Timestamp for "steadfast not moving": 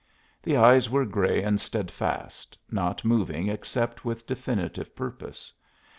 1.61-3.49